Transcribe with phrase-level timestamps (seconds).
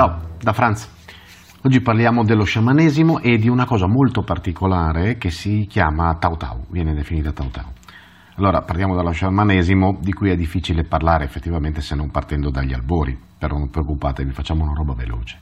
[0.00, 0.88] Ciao, da Franz.
[1.62, 6.64] Oggi parliamo dello sciamanesimo e di una cosa molto particolare che si chiama Tao Tao,
[6.70, 7.72] viene definita Tao Tao.
[8.36, 13.14] Allora, parliamo dello sciamanesimo di cui è difficile parlare effettivamente se non partendo dagli albori,
[13.36, 15.38] però non preoccupatevi, facciamo una roba veloce.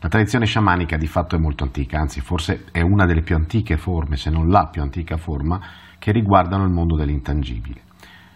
[0.00, 3.76] La tradizione sciamanica di fatto è molto antica, anzi forse è una delle più antiche
[3.76, 5.60] forme, se non la più antica forma,
[6.00, 7.82] che riguardano il mondo dell'intangibile.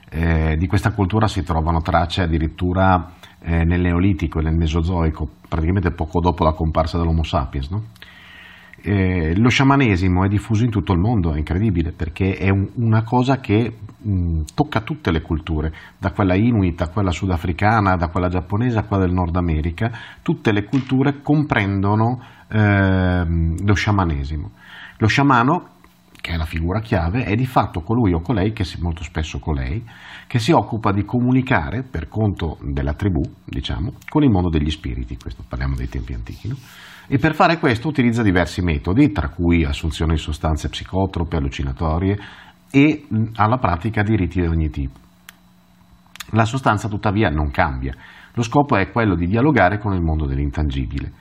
[0.08, 3.14] Eh, di questa cultura si trovano tracce addirittura
[3.46, 7.70] eh, nel Neolitico e nel Mesozoico, praticamente poco dopo la comparsa dell'Homo sapiens.
[7.70, 7.84] No?
[8.82, 13.04] Eh, lo sciamanesimo è diffuso in tutto il mondo, è incredibile, perché è un, una
[13.04, 18.28] cosa che mh, tocca tutte le culture, da quella inuit a quella sudafricana, da quella
[18.28, 23.24] giapponese a quella del Nord America, tutte le culture comprendono eh,
[23.64, 24.50] lo sciamanesimo.
[24.98, 25.75] Lo sciamano
[26.26, 29.38] che è la figura chiave, è di fatto colui o colei, che si, molto spesso
[29.38, 29.84] colei,
[30.26, 35.16] che si occupa di comunicare per conto della tribù, diciamo, con il mondo degli spiriti,
[35.16, 36.56] questo parliamo dei tempi antichi, no?
[37.06, 42.18] e per fare questo utilizza diversi metodi, tra cui assunzione di sostanze psicotrope, allucinatorie
[42.72, 43.06] e
[43.36, 44.98] alla pratica di riti di ogni tipo.
[46.30, 47.94] La sostanza tuttavia non cambia,
[48.32, 51.12] lo scopo è quello di dialogare con il mondo dell'intangibile,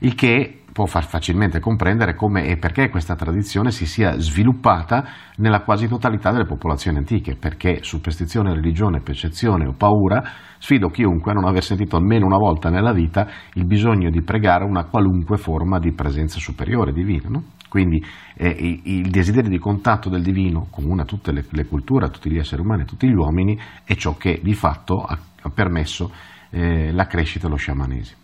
[0.00, 5.04] il che può far facilmente comprendere come e perché questa tradizione si sia sviluppata
[5.36, 10.22] nella quasi totalità delle popolazioni antiche, perché superstizione, religione, percezione o paura
[10.58, 14.64] sfido chiunque a non aver sentito almeno una volta nella vita il bisogno di pregare
[14.64, 17.28] una qualunque forma di presenza superiore divina.
[17.28, 17.44] No?
[17.68, 18.02] Quindi
[18.36, 22.30] eh, il desiderio di contatto del divino, comune a tutte le, le, culture, a tutti
[22.30, 26.12] gli esseri umani, a tutti gli uomini, è ciò che di fatto ha, ha permesso
[26.50, 28.19] eh, la crescita dello sciamanesimo.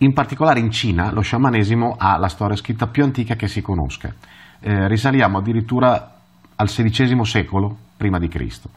[0.00, 4.12] In particolare in Cina lo sciamanesimo ha la storia scritta più antica che si conosca.
[4.60, 6.16] Eh, risaliamo addirittura
[6.54, 8.68] al XVI secolo prima di Cristo.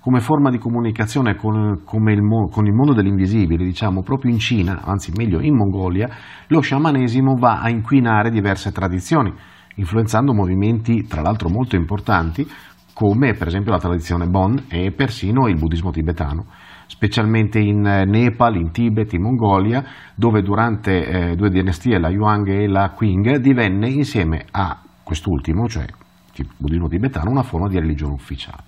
[0.00, 5.12] Come forma di comunicazione con, il, con il mondo dell'invisibile, diciamo proprio in Cina, anzi
[5.14, 6.08] meglio in Mongolia,
[6.46, 9.30] lo sciamanesimo va a inquinare diverse tradizioni,
[9.74, 12.48] influenzando movimenti tra l'altro molto importanti
[12.94, 16.46] come per esempio la tradizione Bon e persino il buddismo tibetano
[16.92, 19.82] specialmente in eh, Nepal, in Tibet, in Mongolia,
[20.14, 25.86] dove durante eh, due dinastie, la Yuan e la Qing, divenne insieme a quest'ultimo, cioè
[26.34, 28.64] il buddismo tibetano, una forma di religione ufficiale.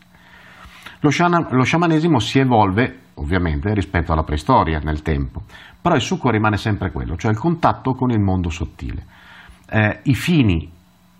[1.01, 5.43] Lo, shana, lo sciamanesimo si evolve ovviamente rispetto alla preistoria nel tempo,
[5.81, 9.05] però il succo rimane sempre quello, cioè il contatto con il mondo sottile.
[9.69, 10.73] Eh, I fini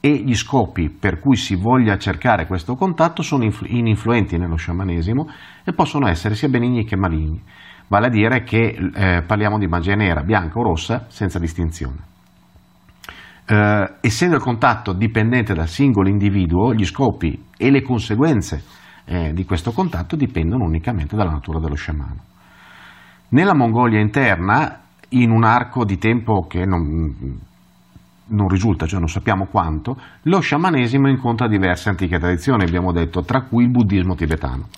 [0.05, 5.27] e gli scopi per cui si voglia cercare questo contatto sono ininfluenti nello sciamanesimo
[5.65, 7.43] e possono essere sia benigni che maligni,
[7.89, 11.97] vale a dire che eh, parliamo di magia nera, bianca o rossa senza distinzione.
[13.47, 18.63] Eh, essendo il contatto dipendente dal singolo individuo, gli scopi e le conseguenze
[19.07, 22.21] eh, di questo contatto dipendono unicamente dalla natura dello sciamano.
[23.31, 27.41] Nella Mongolia interna, in un arco di tempo che non,
[28.29, 33.43] non risulta, cioè non sappiamo quanto, lo sciamanesimo incontra diverse antiche tradizioni, abbiamo detto, tra
[33.43, 34.69] cui il buddismo tibetano.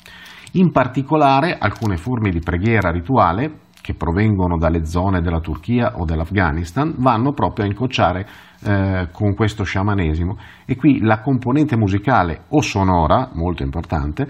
[0.52, 6.94] In particolare alcune forme di preghiera rituale che provengono dalle zone della Turchia o dell'Afghanistan
[6.98, 8.26] vanno proprio a incrociare
[8.64, 14.26] eh, con questo sciamanesimo e qui la componente musicale o sonora, molto importante,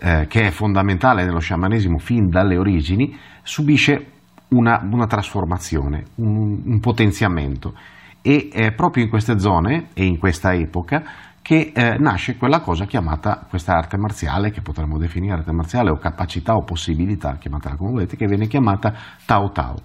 [0.00, 4.06] eh, che è fondamentale nello sciamanesimo fin dalle origini, subisce
[4.48, 7.74] una, una trasformazione, un, un potenziamento
[8.22, 11.02] e è proprio in queste zone e in questa epoca
[11.48, 15.96] che eh, nasce quella cosa chiamata questa arte marziale, che potremmo definire arte marziale o
[15.96, 18.92] capacità o possibilità, chiamatela come volete, che viene chiamata
[19.24, 19.76] Tao Tao.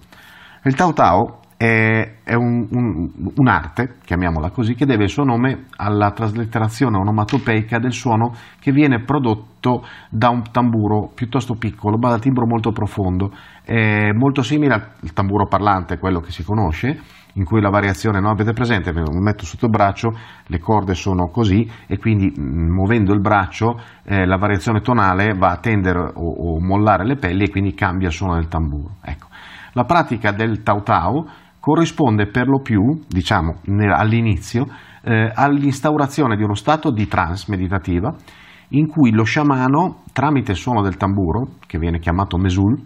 [0.64, 5.64] Il Tao Tao è, è un, un, un'arte, chiamiamola così, che deve il suo nome
[5.76, 12.18] alla traslitterazione onomatopeica del suono che viene prodotto da un tamburo piuttosto piccolo, ma da
[12.18, 17.00] timbro molto profondo, è molto simile al tamburo parlante, quello che si conosce,
[17.34, 18.30] in cui la variazione, no?
[18.30, 20.10] avete presente, lo metto sotto il braccio,
[20.46, 25.50] le corde sono così e quindi mh, muovendo il braccio eh, la variazione tonale va
[25.50, 28.96] a tendere o, o, mollare le pelli e quindi cambia il suono del tamburo.
[29.02, 29.28] Ecco.
[29.72, 31.26] La pratica del tau tau
[31.58, 33.60] corrisponde per lo più, diciamo
[33.94, 34.66] all'inizio,
[35.02, 38.14] eh, all'instaurazione di uno stato di trance meditativa
[38.68, 42.78] in cui lo sciamano, tramite il suono del tamburo, che viene chiamato mesul,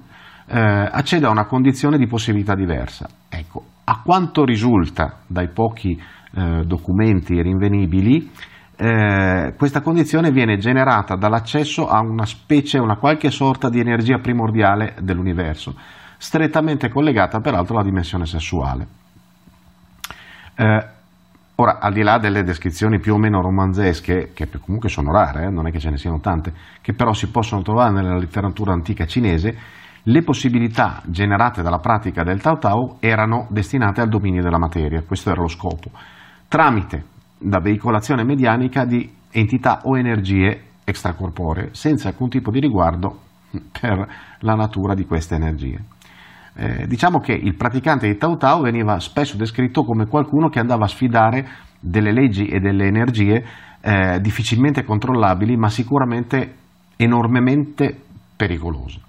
[0.47, 3.09] eh, accede a una condizione di possibilità diversa.
[3.29, 8.31] Ecco, a quanto risulta dai pochi eh, documenti rinvenibili,
[8.77, 14.95] eh, questa condizione viene generata dall'accesso a una specie, una qualche sorta di energia primordiale
[15.01, 15.75] dell'universo,
[16.19, 18.87] strettamente collegata peraltro alla dimensione sessuale.
[20.55, 20.87] Eh,
[21.55, 25.51] ora, al di là delle descrizioni più o meno romanzesche, che comunque sono rare, eh,
[25.51, 26.53] non è che ce ne siano tante,
[26.83, 29.57] che però si possono trovare nella letteratura antica cinese,
[30.05, 35.31] Le possibilità generate dalla pratica del Tao Tao erano destinate al dominio della materia, questo
[35.31, 35.91] era lo scopo,
[36.49, 37.05] tramite
[37.41, 43.21] la veicolazione medianica di entità o energie extracorporee, senza alcun tipo di riguardo
[43.81, 44.09] per
[44.41, 45.79] la natura di queste energie.
[46.55, 50.85] Eh, diciamo che il praticante di Tao Tao veniva spesso descritto come qualcuno che andava
[50.85, 51.47] a sfidare
[51.79, 53.45] delle leggi e delle energie
[53.81, 56.55] eh, difficilmente controllabili, ma sicuramente
[56.97, 57.97] enormemente
[58.37, 59.07] pericolose.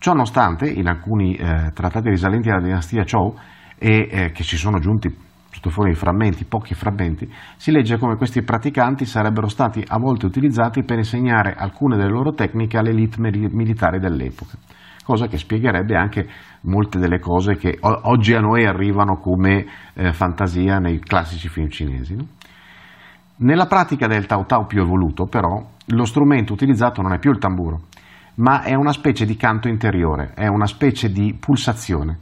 [0.00, 3.36] Ciò nonostante, in alcuni eh, trattati risalenti alla dinastia Zhou,
[3.76, 5.14] e eh, che ci sono giunti
[5.50, 10.24] sotto forma di frammenti, pochi frammenti, si legge come questi praticanti sarebbero stati a volte
[10.24, 14.56] utilizzati per insegnare alcune delle loro tecniche all'elite militare dell'epoca,
[15.04, 16.26] cosa che spiegherebbe anche
[16.62, 22.16] molte delle cose che oggi a noi arrivano come eh, fantasia nei classici film cinesi.
[22.16, 22.24] No?
[23.42, 27.38] Nella pratica del Tao Tao più evoluto, però, lo strumento utilizzato non è più il
[27.38, 27.82] tamburo,
[28.40, 32.18] ma è una specie di canto interiore, è una specie di pulsazione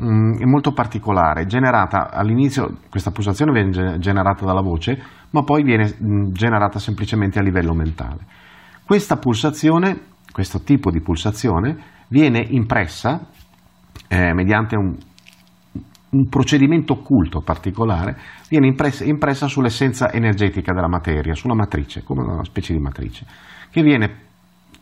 [0.00, 6.30] mm, molto particolare, generata all'inizio, questa pulsazione viene generata dalla voce, ma poi viene mm,
[6.32, 8.24] generata semplicemente a livello mentale.
[8.84, 10.00] Questa pulsazione,
[10.32, 11.76] questo tipo di pulsazione,
[12.08, 13.26] viene impressa
[14.08, 14.96] eh, mediante un,
[16.10, 18.16] un, procedimento occulto particolare,
[18.48, 23.26] viene impressa, impressa sull'essenza energetica della materia, sulla matrice, come una specie di matrice,
[23.70, 24.28] che viene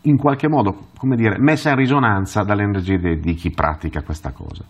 [0.03, 4.63] in qualche modo, come dire, messa in risonanza dall'energia di, di chi pratica questa cosa.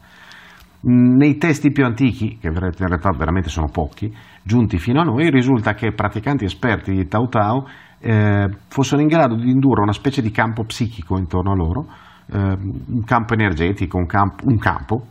[0.81, 4.11] Nei testi più antichi, che in realtà veramente sono pochi,
[4.41, 7.67] giunti fino a noi, risulta che praticanti esperti di Tao Tao
[7.99, 11.85] eh, fossero in grado di indurre una specie di campo psichico intorno a loro,
[12.31, 15.05] eh, un campo energetico, un campo, un campo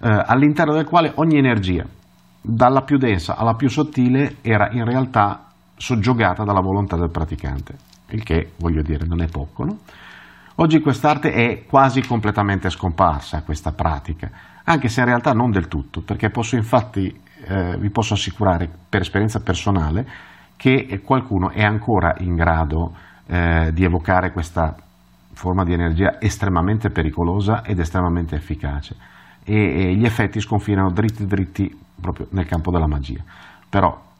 [0.00, 1.84] eh, all'interno del quale ogni energia,
[2.40, 8.22] dalla più densa alla più sottile, era in realtà soggiogata dalla volontà del praticante il
[8.22, 9.64] che voglio dire non è poco.
[9.64, 9.78] No?
[10.56, 14.30] Oggi quest'arte è quasi completamente scomparsa, questa pratica,
[14.64, 19.00] anche se in realtà non del tutto, perché posso infatti, eh, vi posso assicurare per
[19.00, 20.06] esperienza personale
[20.56, 22.94] che qualcuno è ancora in grado
[23.26, 24.76] eh, di evocare questa
[25.32, 28.94] forma di energia estremamente pericolosa ed estremamente efficace
[29.42, 33.22] e, e gli effetti sconfinano dritti dritti proprio nel campo della magia.
[33.68, 34.11] Però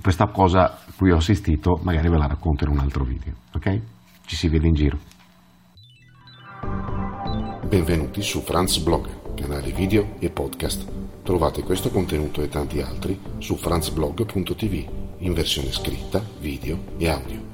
[0.00, 3.80] questa cosa cui ho assistito magari ve la racconto in un altro video, ok?
[4.24, 4.98] Ci si vede in giro.
[7.66, 10.86] Benvenuti su Franz Blog, canale video e podcast.
[11.22, 14.88] Trovate questo contenuto e tanti altri su franzblog.tv
[15.18, 17.45] in versione scritta, video e audio.